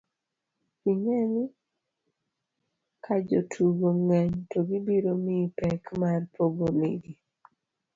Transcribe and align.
ing'e 0.91 1.19
ni 1.33 1.43
kajotugo 3.05 3.87
ng'eny 4.03 4.33
to 4.51 4.59
gibiro 4.67 5.11
miyi 5.23 5.47
pek 5.59 5.81
mar 6.01 6.19
pogo 6.33 6.67
nigi 6.79 7.13